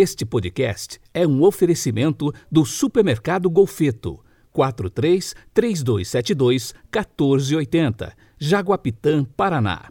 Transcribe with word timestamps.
Este 0.00 0.24
podcast 0.24 1.00
é 1.12 1.26
um 1.26 1.42
oferecimento 1.42 2.32
do 2.48 2.64
Supermercado 2.64 3.50
Golfeto. 3.50 4.20
43 4.52 5.34
3272 5.52 6.72
1480, 6.84 8.16
Jaguapitã, 8.38 9.24
Paraná. 9.24 9.90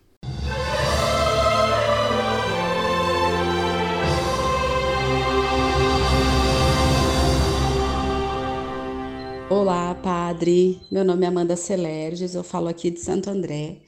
Olá, 9.49 9.93
padre. 9.93 10.79
Meu 10.89 11.03
nome 11.03 11.25
é 11.25 11.27
Amanda 11.27 11.57
Celerges, 11.57 12.33
eu 12.33 12.45
falo 12.45 12.69
aqui 12.69 12.89
de 12.91 13.01
Santo 13.01 13.29
André 13.29 13.81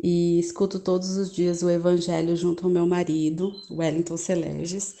e 0.00 0.38
escuto 0.38 0.78
todos 0.78 1.16
os 1.16 1.34
dias 1.34 1.64
o 1.64 1.68
Evangelho 1.68 2.36
junto 2.36 2.64
ao 2.64 2.70
meu 2.70 2.86
marido, 2.86 3.52
Wellington 3.68 4.16
Celerges, 4.16 4.94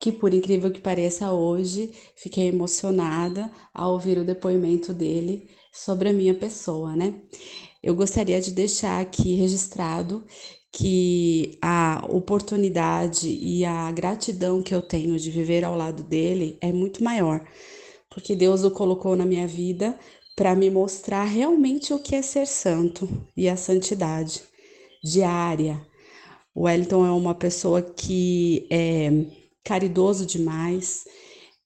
que 0.00 0.12
por 0.12 0.32
incrível 0.32 0.70
que 0.70 0.80
pareça 0.80 1.32
hoje 1.32 1.92
fiquei 2.16 2.48
emocionada 2.48 3.50
ao 3.74 3.92
ouvir 3.92 4.18
o 4.18 4.24
depoimento 4.24 4.94
dele 4.94 5.48
sobre 5.72 6.08
a 6.08 6.12
minha 6.12 6.34
pessoa, 6.34 6.94
né? 6.94 7.14
Eu 7.82 7.94
gostaria 7.94 8.40
de 8.40 8.50
deixar 8.52 9.00
aqui 9.00 9.34
registrado 9.34 10.24
que 10.72 11.58
a 11.62 12.04
oportunidade 12.08 13.28
e 13.28 13.64
a 13.64 13.90
gratidão 13.92 14.62
que 14.62 14.74
eu 14.74 14.82
tenho 14.82 15.18
de 15.18 15.30
viver 15.30 15.64
ao 15.64 15.76
lado 15.76 16.02
dele 16.02 16.58
é 16.60 16.72
muito 16.72 17.02
maior, 17.02 17.44
porque 18.10 18.36
Deus 18.36 18.64
o 18.64 18.70
colocou 18.70 19.16
na 19.16 19.24
minha 19.24 19.46
vida 19.46 19.98
para 20.36 20.54
me 20.54 20.70
mostrar 20.70 21.24
realmente 21.24 21.92
o 21.92 21.98
que 21.98 22.14
é 22.14 22.22
ser 22.22 22.46
santo 22.46 23.08
e 23.36 23.48
a 23.48 23.56
santidade 23.56 24.42
diária. 25.02 25.84
O 26.54 26.62
Wellington 26.62 27.06
é 27.06 27.10
uma 27.10 27.34
pessoa 27.34 27.82
que 27.82 28.66
é 28.70 29.10
caridoso 29.64 30.24
demais, 30.26 31.04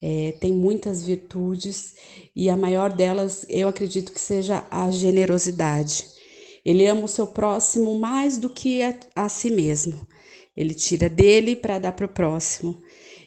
é, 0.00 0.32
tem 0.40 0.52
muitas 0.52 1.04
virtudes 1.04 1.94
e 2.34 2.50
a 2.50 2.56
maior 2.56 2.92
delas 2.92 3.46
eu 3.48 3.68
acredito 3.68 4.12
que 4.12 4.20
seja 4.20 4.66
a 4.70 4.90
generosidade. 4.90 6.06
Ele 6.64 6.86
ama 6.86 7.04
o 7.04 7.08
seu 7.08 7.26
próximo 7.26 7.98
mais 7.98 8.38
do 8.38 8.50
que 8.50 8.82
a, 8.82 8.98
a 9.14 9.28
si 9.28 9.50
mesmo. 9.50 10.06
Ele 10.56 10.74
tira 10.74 11.08
dele 11.08 11.56
para 11.56 11.78
dar 11.78 11.92
para 11.92 12.06
o 12.06 12.08
próximo. 12.08 12.82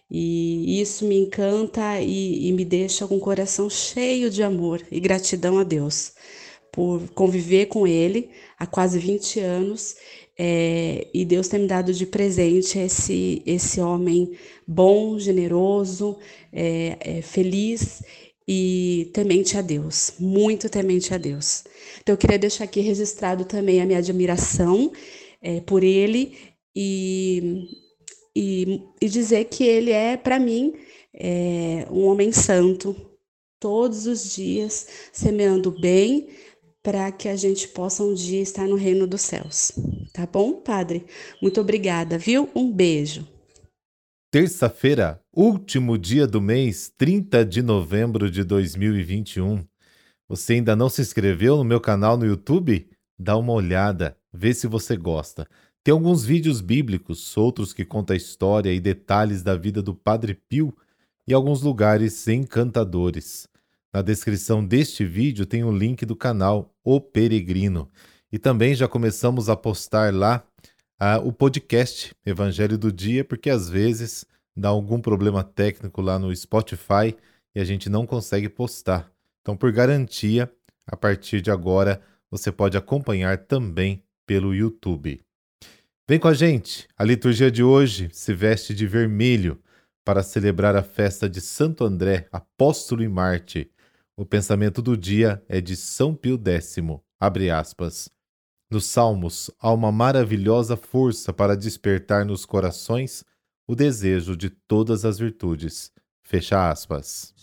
E 0.10 0.80
isso 0.80 1.06
me 1.06 1.18
encanta 1.18 2.00
e, 2.00 2.48
e 2.48 2.52
me 2.54 2.64
deixa 2.64 3.08
com 3.08 3.18
o 3.18 3.20
coração 3.20 3.70
cheio 3.70 4.30
de 4.30 4.44
amor 4.44 4.82
e 4.92 5.00
gratidão 5.00 5.58
a 5.58 5.64
Deus 5.64 6.14
por 6.76 7.10
conviver 7.12 7.68
com 7.68 7.88
ele 7.88 8.30
há 8.60 8.68
quase 8.68 9.00
20 9.00 9.40
anos 9.40 9.96
é, 10.38 11.08
e 11.14 11.24
Deus 11.24 11.48
tem 11.48 11.62
me 11.62 11.68
dado 11.68 11.94
de 11.94 12.06
presente 12.06 12.78
esse, 12.78 13.42
esse 13.46 13.80
homem 13.80 14.38
bom, 14.68 15.18
generoso, 15.18 16.18
é, 16.52 16.98
é, 17.00 17.22
feliz 17.22 18.04
e 18.46 19.10
temente 19.14 19.58
a 19.58 19.62
Deus, 19.62 20.16
muito 20.20 20.70
temente 20.70 21.14
a 21.14 21.18
Deus. 21.18 21.64
Então 22.02 22.14
eu 22.14 22.18
queria 22.18 22.38
deixar 22.38 22.66
aqui 22.66 22.82
registrado 22.82 23.46
também 23.46 23.82
a 23.82 23.86
minha 23.86 24.00
admiração 24.00 24.92
é, 25.42 25.62
por 25.62 25.82
ele 25.82 26.38
e, 26.76 27.70
e, 28.36 28.82
e, 29.02 29.08
dizer 29.08 29.46
que 29.46 29.64
ele 29.64 29.92
é, 29.92 30.18
para 30.18 30.38
mim, 30.38 30.74
é, 31.14 31.88
um 31.90 32.06
homem 32.08 32.34
santo, 32.34 32.94
todos 33.58 34.06
os 34.06 34.36
dias, 34.36 34.86
semeando 35.14 35.72
bem, 35.72 36.28
para 36.86 37.12
que 37.12 37.28
a 37.28 37.36
gente 37.36 37.68
possa 37.70 38.04
um 38.04 38.14
dia 38.14 38.40
estar 38.40 38.68
no 38.68 38.76
reino 38.76 39.08
dos 39.08 39.22
céus. 39.22 39.72
Tá 40.14 40.28
bom, 40.28 40.54
Padre? 40.62 41.08
Muito 41.42 41.60
obrigada, 41.60 42.16
viu? 42.16 42.48
Um 42.56 42.72
beijo. 42.72 43.28
Terça-feira, 44.32 45.20
último 45.36 45.98
dia 45.98 46.28
do 46.28 46.40
mês, 46.40 46.94
30 46.96 47.44
de 47.44 47.64
novembro 47.64 48.30
de 48.30 48.44
2021. 48.44 49.66
Você 50.30 50.54
ainda 50.54 50.76
não 50.76 50.88
se 50.88 51.02
inscreveu 51.02 51.58
no 51.58 51.64
meu 51.64 51.82
canal 51.82 52.18
no 52.18 52.26
YouTube? 52.26 52.88
Dá 53.18 53.36
uma 53.36 53.54
olhada, 53.54 54.16
vê 54.32 54.54
se 54.54 54.68
você 54.68 54.96
gosta. 54.96 55.48
Tem 55.84 55.92
alguns 55.92 56.24
vídeos 56.24 56.62
bíblicos, 56.62 57.36
outros 57.36 57.74
que 57.74 57.84
contam 57.84 58.14
a 58.14 58.18
história 58.18 58.72
e 58.72 58.80
detalhes 58.80 59.42
da 59.42 59.56
vida 59.56 59.82
do 59.82 59.96
Padre 59.96 60.36
Pio 60.48 60.76
e 61.28 61.34
alguns 61.34 61.64
lugares 61.64 62.28
encantadores. 62.28 63.48
Na 63.96 64.02
descrição 64.02 64.62
deste 64.62 65.06
vídeo 65.06 65.46
tem 65.46 65.64
o 65.64 65.72
link 65.72 66.06
do 66.06 66.18
canal 66.18 66.76
O 66.84 67.00
Peregrino. 67.00 67.90
E 68.30 68.38
também 68.38 68.76
já 68.76 68.90
começamos 68.90 69.48
a 69.48 69.56
postar 69.56 70.14
lá 70.14 70.46
uh, 71.02 71.26
o 71.26 71.32
podcast 71.32 72.14
Evangelho 72.26 72.78
do 72.78 72.92
Dia, 72.92 73.24
porque 73.24 73.50
às 73.50 73.70
vezes 73.70 74.26
dá 74.54 74.68
algum 74.68 75.00
problema 75.00 75.46
técnico 75.46 76.02
lá 76.02 76.20
no 76.20 76.36
Spotify 76.36 77.16
e 77.56 77.60
a 77.62 77.64
gente 77.64 77.90
não 77.90 78.06
consegue 78.06 78.50
postar. 78.50 79.10
Então, 79.42 79.56
por 79.56 79.72
garantia, 79.72 80.52
a 80.86 80.98
partir 80.98 81.40
de 81.40 81.50
agora 81.50 82.02
você 82.30 82.52
pode 82.52 82.76
acompanhar 82.76 83.46
também 83.46 84.04
pelo 84.28 84.54
YouTube. 84.54 85.22
Vem 86.06 86.20
com 86.20 86.28
a 86.28 86.34
gente! 86.34 86.86
A 86.98 87.04
liturgia 87.06 87.50
de 87.50 87.64
hoje 87.64 88.10
se 88.12 88.34
veste 88.34 88.76
de 88.76 88.86
vermelho 88.88 89.58
para 90.04 90.22
celebrar 90.22 90.76
a 90.76 90.84
festa 90.84 91.30
de 91.30 91.40
Santo 91.40 91.86
André, 91.86 92.28
apóstolo 92.30 93.02
e 93.02 93.08
Marte 93.08 93.72
o 94.18 94.26
pensamento 94.26 94.82
do 94.82 94.96
dia 94.96 95.44
é 95.50 95.60
de 95.60 95.76
São 95.76 96.16
Pio 96.16 96.40
X, 96.44 96.78
abre 97.20 97.50
aspas. 97.50 98.10
Nos 98.72 98.86
Salmos 98.86 99.52
há 99.60 99.72
uma 99.72 99.92
maravilhosa 99.92 100.78
força 100.78 101.34
para 101.34 101.56
despertar 101.56 102.26
nos 102.26 102.46
corações 102.46 103.24
o 103.68 103.76
desejo 103.76 104.36
de 104.36 104.50
todas 104.50 105.06
as 105.06 105.20
virtudes. 105.20 105.92
Fecha 106.24 106.70
aspas. 106.70 107.34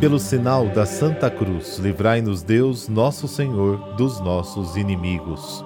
Pelo 0.00 0.18
sinal 0.18 0.68
da 0.68 0.86
Santa 0.86 1.30
Cruz, 1.30 1.78
livrai-nos 1.78 2.42
Deus, 2.42 2.88
nosso 2.88 3.26
Senhor, 3.26 3.96
dos 3.96 4.20
nossos 4.20 4.76
inimigos. 4.76 5.64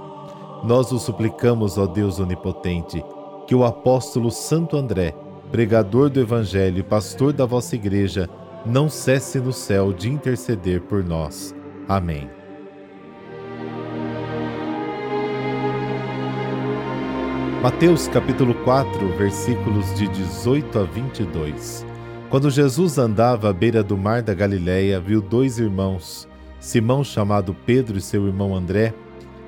Nós 0.65 0.93
o 0.93 0.99
suplicamos, 0.99 1.77
ó 1.77 1.87
Deus 1.87 2.19
onipotente, 2.19 3.05
que 3.47 3.55
o 3.55 3.65
apóstolo 3.65 4.31
Santo 4.31 4.77
André, 4.77 5.15
pregador 5.53 6.09
do 6.09 6.19
Evangelho 6.19 6.79
e 6.79 6.83
pastor 6.83 7.31
da 7.31 7.45
vossa 7.45 7.77
Igreja, 7.77 8.27
não 8.65 8.89
cesse 8.89 9.39
no 9.39 9.53
céu 9.53 9.93
de 9.93 10.09
interceder 10.09 10.81
por 10.81 11.05
nós. 11.05 11.55
Amém. 11.87 12.29
Mateus 17.63 18.09
capítulo 18.09 18.55
4, 18.65 19.09
versículos 19.19 19.95
de 19.95 20.09
18 20.09 20.79
a 20.79 20.85
22. 20.85 21.87
Quando 22.31 22.51
Jesus 22.51 22.97
andava 22.97 23.51
à 23.51 23.53
beira 23.53 23.83
do 23.83 23.97
mar 23.97 24.23
da 24.23 24.33
Galiléia, 24.33 24.99
viu 24.99 25.21
dois 25.21 25.59
irmãos, 25.59 26.27
Simão 26.59 27.05
chamado 27.05 27.55
Pedro 27.67 27.99
e 27.99 28.01
seu 28.01 28.27
irmão 28.27 28.57
André, 28.57 28.95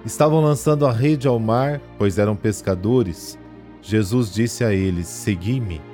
estavam 0.05 0.43
lançando 0.43 0.87
a 0.87 0.93
rede 0.93 1.27
ao 1.27 1.39
mar, 1.39 1.81
pois 1.97 2.19
eram 2.19 2.37
pescadores. 2.37 3.39
Jesus 3.81 4.33
disse 4.33 4.63
a 4.63 4.73
eles: 4.73 5.07
Segui-me 5.09 5.94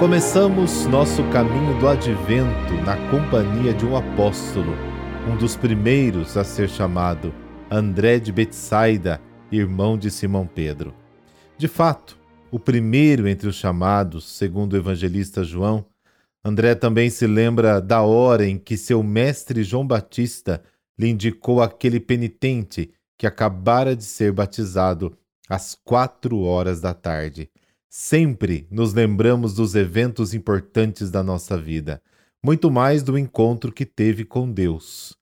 Começamos 0.00 0.86
nosso 0.86 1.22
caminho 1.30 1.78
do 1.78 1.86
advento 1.86 2.72
na 2.86 2.96
companhia 3.10 3.74
de 3.74 3.84
um 3.84 3.94
apóstolo, 3.94 4.72
um 5.30 5.36
dos 5.36 5.56
primeiros 5.56 6.38
a 6.38 6.42
ser 6.42 6.70
chamado, 6.70 7.34
André 7.70 8.18
de 8.18 8.32
Betsaida, 8.32 9.20
irmão 9.52 9.98
de 9.98 10.10
Simão 10.10 10.46
Pedro. 10.46 10.94
De 11.58 11.68
fato, 11.68 12.18
o 12.50 12.58
primeiro 12.58 13.28
entre 13.28 13.46
os 13.46 13.56
chamados, 13.56 14.26
segundo 14.26 14.72
o 14.72 14.76
evangelista 14.78 15.44
João, 15.44 15.84
André 16.42 16.74
também 16.74 17.10
se 17.10 17.26
lembra 17.26 17.78
da 17.78 18.00
hora 18.00 18.46
em 18.46 18.56
que 18.56 18.78
seu 18.78 19.02
mestre 19.02 19.62
João 19.62 19.86
Batista 19.86 20.62
lhe 20.98 21.10
indicou 21.10 21.60
aquele 21.60 22.00
penitente 22.00 22.90
que 23.18 23.26
acabara 23.26 23.94
de 23.94 24.04
ser 24.04 24.32
batizado 24.32 25.14
às 25.46 25.74
quatro 25.74 26.40
horas 26.40 26.80
da 26.80 26.94
tarde. 26.94 27.50
Sempre 27.92 28.68
nos 28.70 28.94
lembramos 28.94 29.52
dos 29.52 29.74
eventos 29.74 30.32
importantes 30.32 31.10
da 31.10 31.24
nossa 31.24 31.58
vida, 31.58 32.00
muito 32.40 32.70
mais 32.70 33.02
do 33.02 33.18
encontro 33.18 33.72
que 33.72 33.84
teve 33.84 34.24
com 34.24 34.48
Deus. 34.48 35.16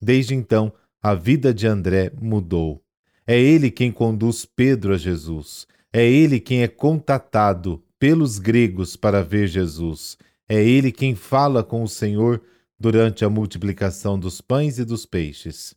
Desde 0.00 0.32
então, 0.32 0.72
a 1.02 1.16
vida 1.16 1.52
de 1.52 1.66
André 1.66 2.12
mudou. 2.20 2.80
É 3.26 3.36
ele 3.40 3.72
quem 3.72 3.90
conduz 3.90 4.44
Pedro 4.44 4.94
a 4.94 4.96
Jesus. 4.96 5.66
É 5.92 6.08
ele 6.08 6.38
quem 6.38 6.62
é 6.62 6.68
contatado 6.68 7.82
pelos 7.98 8.38
gregos 8.38 8.94
para 8.94 9.20
ver 9.20 9.48
Jesus. 9.48 10.16
É 10.48 10.62
ele 10.62 10.92
quem 10.92 11.16
fala 11.16 11.64
com 11.64 11.82
o 11.82 11.88
Senhor 11.88 12.40
durante 12.78 13.24
a 13.24 13.30
multiplicação 13.30 14.16
dos 14.16 14.40
pães 14.40 14.78
e 14.78 14.84
dos 14.84 15.04
peixes. 15.04 15.74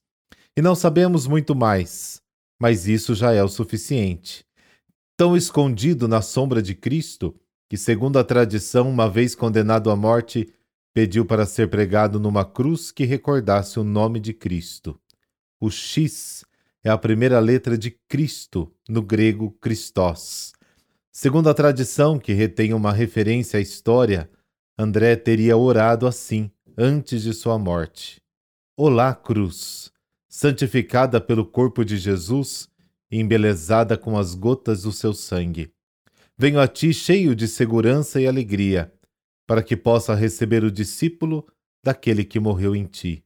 E 0.55 0.61
não 0.61 0.75
sabemos 0.75 1.25
muito 1.25 1.55
mais, 1.55 2.21
mas 2.59 2.87
isso 2.87 3.15
já 3.15 3.33
é 3.33 3.43
o 3.43 3.49
suficiente. 3.49 4.45
Tão 5.17 5.37
escondido 5.37 6.09
na 6.09 6.21
sombra 6.21 6.61
de 6.61 6.75
Cristo, 6.75 7.33
que, 7.69 7.77
segundo 7.77 8.19
a 8.19 8.23
tradição, 8.23 8.89
uma 8.89 9.09
vez 9.09 9.33
condenado 9.33 9.89
à 9.89 9.95
morte, 9.95 10.53
pediu 10.93 11.25
para 11.25 11.45
ser 11.45 11.69
pregado 11.69 12.19
numa 12.19 12.43
cruz 12.43 12.91
que 12.91 13.05
recordasse 13.05 13.79
o 13.79 13.83
nome 13.83 14.19
de 14.19 14.33
Cristo. 14.33 14.99
O 15.59 15.69
X 15.69 16.43
é 16.83 16.89
a 16.89 16.97
primeira 16.97 17.39
letra 17.39 17.77
de 17.77 17.91
Cristo, 18.09 18.69
no 18.89 19.01
grego 19.01 19.51
Christos. 19.61 20.51
Segundo 21.11 21.49
a 21.49 21.53
tradição, 21.53 22.19
que 22.19 22.33
retém 22.33 22.73
uma 22.73 22.91
referência 22.91 23.57
à 23.57 23.61
história, 23.61 24.29
André 24.77 25.15
teria 25.15 25.55
orado 25.55 26.05
assim 26.05 26.51
antes 26.77 27.23
de 27.23 27.33
sua 27.33 27.57
morte: 27.57 28.21
Olá, 28.75 29.15
cruz, 29.15 29.89
santificada 30.27 31.21
pelo 31.21 31.45
corpo 31.45 31.85
de 31.85 31.97
Jesus 31.97 32.69
embelezada 33.11 33.97
com 33.97 34.17
as 34.17 34.35
gotas 34.35 34.83
do 34.83 34.91
seu 34.91 35.13
sangue. 35.13 35.71
Venho 36.37 36.59
a 36.59 36.67
ti 36.67 36.93
cheio 36.93 37.35
de 37.35 37.47
segurança 37.47 38.19
e 38.19 38.27
alegria 38.27 38.91
para 39.47 39.63
que 39.63 39.77
possa 39.77 40.15
receber 40.15 40.63
o 40.63 40.71
discípulo 40.71 41.47
daquele 41.83 42.23
que 42.25 42.39
morreu 42.39 42.75
em 42.75 42.85
ti. 42.85 43.23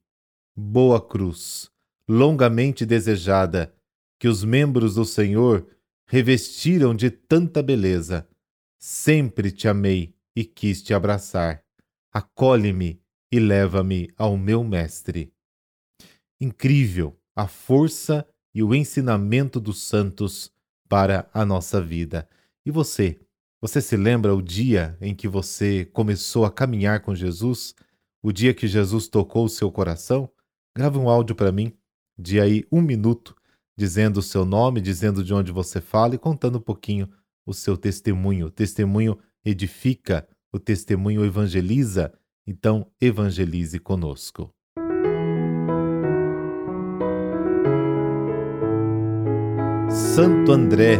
Boa 0.55 0.99
cruz, 1.01 1.71
longamente 2.07 2.85
desejada, 2.85 3.73
que 4.19 4.27
os 4.27 4.43
membros 4.43 4.95
do 4.95 5.05
Senhor 5.05 5.65
revestiram 6.05 6.93
de 6.93 7.09
tanta 7.09 7.63
beleza. 7.63 8.27
Sempre 8.77 9.51
te 9.51 9.67
amei 9.67 10.13
e 10.35 10.43
quis 10.43 10.83
te 10.83 10.93
abraçar. 10.93 11.63
Acolhe-me 12.11 13.01
e 13.31 13.39
leva-me 13.39 14.11
ao 14.17 14.37
meu 14.37 14.63
Mestre. 14.63 15.31
Incrível 16.41 17.17
a 17.35 17.47
força 17.47 18.27
e 18.59 18.63
o 18.63 18.75
ensinamento 18.75 19.57
dos 19.57 19.81
santos 19.81 20.51
para 20.89 21.29
a 21.33 21.45
nossa 21.45 21.81
vida. 21.81 22.27
E 22.65 22.69
você? 22.69 23.17
Você 23.61 23.79
se 23.79 23.95
lembra 23.95 24.35
o 24.35 24.41
dia 24.41 24.97
em 24.99 25.15
que 25.15 25.29
você 25.29 25.85
começou 25.85 26.43
a 26.43 26.51
caminhar 26.51 26.99
com 26.99 27.15
Jesus? 27.15 27.73
O 28.21 28.33
dia 28.33 28.53
que 28.53 28.67
Jesus 28.67 29.07
tocou 29.07 29.45
o 29.45 29.49
seu 29.49 29.71
coração? 29.71 30.29
Grave 30.75 30.97
um 30.97 31.07
áudio 31.07 31.37
para 31.37 31.53
mim, 31.53 31.71
de 32.17 32.37
aí 32.41 32.65
um 32.69 32.81
minuto, 32.81 33.33
dizendo 33.77 34.17
o 34.17 34.21
seu 34.21 34.43
nome, 34.43 34.81
dizendo 34.81 35.23
de 35.23 35.33
onde 35.33 35.53
você 35.53 35.79
fala 35.79 36.15
e 36.15 36.19
contando 36.19 36.57
um 36.57 36.61
pouquinho 36.61 37.09
o 37.45 37.53
seu 37.53 37.77
testemunho. 37.77 38.47
O 38.47 38.51
testemunho 38.51 39.17
edifica, 39.45 40.27
o 40.51 40.59
testemunho 40.59 41.23
evangeliza, 41.23 42.13
então 42.45 42.91
evangelize 42.99 43.79
conosco. 43.79 44.53
Santo 49.99 50.53
André 50.53 50.97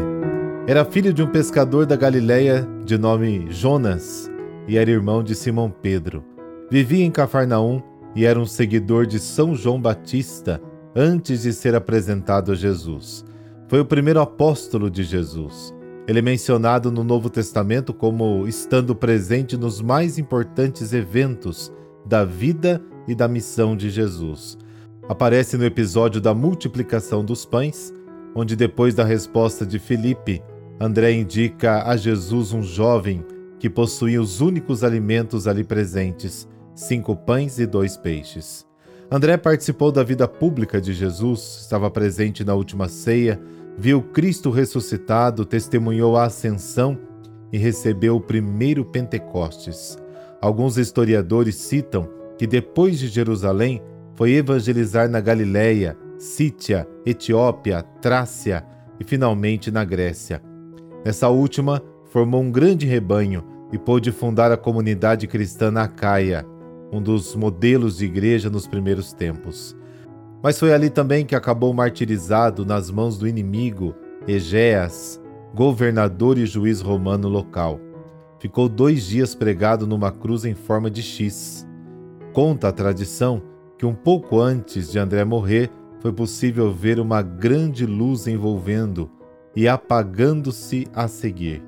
era 0.68 0.84
filho 0.84 1.14
de 1.14 1.24
um 1.24 1.28
pescador 1.28 1.86
da 1.86 1.96
Galiléia 1.96 2.68
de 2.84 2.98
nome 2.98 3.48
Jonas 3.50 4.30
e 4.68 4.78
era 4.78 4.92
irmão 4.92 5.24
de 5.24 5.36
Simão 5.36 5.72
Pedro. 5.72 6.22
Vivia 6.70 7.06
em 7.06 7.10
Cafarnaum 7.10 7.82
e 8.14 8.26
era 8.26 8.38
um 8.38 8.46
seguidor 8.46 9.06
de 9.06 9.18
São 9.18 9.56
João 9.56 9.82
Batista 9.82 10.62
antes 10.94 11.44
de 11.44 11.54
ser 11.54 11.76
apresentado 11.76 12.52
a 12.52 12.56
Jesus. 12.56 13.24
Foi 13.70 13.80
o 13.80 13.86
primeiro 13.86 14.20
apóstolo 14.20 14.92
de 14.92 15.04
Jesus. 15.04 15.74
Ele 16.06 16.20
é 16.20 16.22
mencionado 16.22 16.92
no 16.92 17.04
Novo 17.04 17.30
Testamento 17.30 17.94
como 17.94 18.46
estando 18.50 18.94
presente 18.94 19.56
nos 19.56 19.82
mais 19.82 20.20
importantes 20.20 20.92
eventos 20.92 21.72
da 22.06 22.26
vida 22.26 22.82
e 23.08 23.16
da 23.16 23.30
missão 23.30 23.78
de 23.78 23.90
Jesus. 23.90 24.58
Aparece 25.08 25.58
no 25.58 25.66
episódio 25.66 26.20
da 26.20 26.36
multiplicação 26.36 27.24
dos 27.24 27.46
pães, 27.46 27.94
onde 28.36 28.56
depois 28.56 28.94
da 28.94 29.04
resposta 29.04 29.66
de 29.66 29.80
Filipe, 29.80 30.42
André 30.80 31.12
indica 31.14 31.84
a 31.84 31.98
Jesus 31.98 32.54
um 32.54 32.62
jovem 32.62 33.26
que 33.60 33.70
possuía 33.70 34.22
os 34.22 34.40
únicos 34.40 34.84
alimentos 34.84 35.48
ali 35.48 35.64
presentes, 35.64 36.48
cinco 36.74 37.16
pães 37.16 37.60
e 37.60 37.66
dois 37.66 37.98
peixes. 37.98 38.66
André 39.12 39.38
participou 39.38 39.92
da 39.92 40.04
vida 40.04 40.28
pública 40.28 40.80
de 40.80 40.94
Jesus, 40.94 41.62
estava 41.62 41.90
presente 41.90 42.46
na 42.46 42.54
última 42.54 42.88
ceia, 42.88 43.42
viu 43.78 44.02
Cristo 44.02 44.50
ressuscitado, 44.50 45.46
testemunhou 45.46 46.16
a 46.16 46.26
ascensão 46.26 46.98
e 47.52 47.58
recebeu 47.58 48.16
o 48.16 48.22
primeiro 48.22 48.86
Pentecostes. 48.86 49.98
Alguns 50.42 50.78
historiadores 50.78 51.56
citam 51.56 52.08
que 52.38 52.48
depois 52.48 52.98
de 53.00 53.08
Jerusalém 53.08 53.82
foi 54.16 54.34
evangelizar 54.34 55.10
na 55.10 55.20
Galiléia, 55.20 55.98
Sítia, 56.20 56.86
Etiópia, 57.06 57.82
Trácia 58.02 58.66
e 59.00 59.06
finalmente 59.06 59.72
na 59.72 59.86
Grécia. 59.86 60.42
Essa 61.06 61.30
última 61.30 61.82
formou 62.12 62.42
um 62.42 62.52
grande 62.52 62.86
rebanho 62.86 63.42
e 63.72 63.78
pôde 63.78 64.12
fundar 64.12 64.52
a 64.52 64.58
comunidade 64.58 65.28
cristã 65.28 65.72
na 65.72 65.88
Caia, 65.88 66.46
um 66.92 67.02
dos 67.02 67.36
modelos 67.36 68.00
de 68.00 68.06
igreja 68.06 68.50
nos 68.50 68.68
primeiros 68.68 69.14
tempos. 69.14 69.78
Mas 70.44 70.60
foi 70.60 70.74
ali 70.74 70.90
também 70.90 71.26
que 71.26 71.36
acabou 71.36 71.74
martirizado 71.74 72.66
nas 72.66 72.92
mãos 72.92 73.18
do 73.18 73.26
inimigo, 73.26 73.96
Egéas, 74.28 75.22
governador 75.56 76.38
e 76.38 76.46
juiz 76.46 76.82
romano 76.82 77.30
local. 77.30 77.80
Ficou 78.40 78.68
dois 78.68 79.06
dias 79.06 79.34
pregado 79.34 79.88
numa 79.88 80.12
cruz 80.12 80.44
em 80.44 80.54
forma 80.54 80.92
de 80.92 81.02
X. 81.02 81.66
Conta 82.34 82.68
a 82.68 82.74
tradição 82.74 83.42
que 83.78 83.86
um 83.86 83.94
pouco 83.94 84.42
antes 84.42 84.92
de 84.92 85.00
André 85.00 85.24
morrer, 85.24 85.72
foi 86.00 86.14
possível 86.14 86.72
ver 86.72 87.00
uma 87.00 87.22
grande 87.22 87.86
luz 87.86 88.28
envolvendo 88.28 89.10
e 89.56 89.68
apagando-se 89.68 90.88
a 90.94 91.08
seguir. 91.08 91.64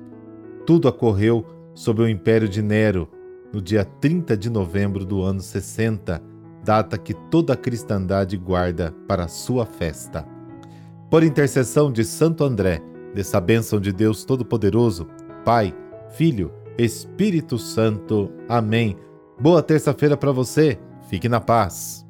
Tudo 0.66 0.88
ocorreu 0.88 1.44
sob 1.74 2.02
o 2.02 2.08
império 2.08 2.48
de 2.48 2.62
Nero, 2.62 3.08
no 3.52 3.60
dia 3.60 3.84
30 3.84 4.36
de 4.36 4.48
novembro 4.48 5.04
do 5.04 5.22
ano 5.22 5.40
60, 5.40 6.22
data 6.64 6.96
que 6.96 7.12
toda 7.12 7.52
a 7.52 7.56
cristandade 7.56 8.36
guarda 8.36 8.94
para 9.06 9.28
sua 9.28 9.66
festa. 9.66 10.26
Por 11.10 11.22
intercessão 11.22 11.92
de 11.92 12.04
Santo 12.04 12.44
André, 12.44 12.80
dessa 13.14 13.40
bênção 13.40 13.78
de 13.78 13.92
Deus 13.92 14.24
Todo-Poderoso, 14.24 15.06
Pai, 15.44 15.74
Filho, 16.10 16.50
Espírito 16.78 17.58
Santo. 17.58 18.30
Amém. 18.48 18.96
Boa 19.38 19.62
terça-feira 19.62 20.16
para 20.16 20.32
você. 20.32 20.78
Fique 21.08 21.28
na 21.28 21.40
paz. 21.40 22.06